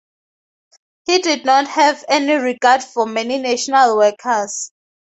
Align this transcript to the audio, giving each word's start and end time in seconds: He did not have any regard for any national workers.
He 1.05 1.19
did 1.19 1.45
not 1.45 1.67
have 1.67 2.03
any 2.09 2.33
regard 2.33 2.81
for 2.83 3.07
any 3.15 3.37
national 3.37 3.97
workers. 3.97 4.71